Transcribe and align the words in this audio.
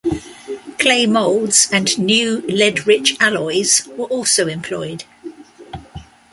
Clay 0.79 1.05
moulds 1.05 1.67
and 1.71 1.99
new 1.99 2.41
lead-rich 2.47 3.15
alloys 3.19 3.87
were 3.95 4.07
also 4.07 4.47
employed. 4.47 5.03